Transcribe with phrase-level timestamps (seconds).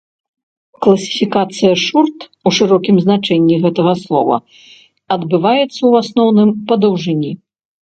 [0.85, 4.35] Класіфікацыя шорт у шырокім значэнні гэтага слова
[5.19, 7.31] адбываецца, у асноўным, па даўжыні.